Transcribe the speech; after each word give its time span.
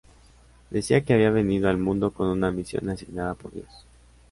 Decía 0.71 1.01
que 1.05 1.13
había 1.13 1.29
venido 1.29 1.69
al 1.69 1.77
mundo 1.77 2.09
con 2.11 2.27
una 2.29 2.49
misión 2.49 2.89
asignada 2.89 3.35
por 3.35 3.51
Dios. 3.53 3.85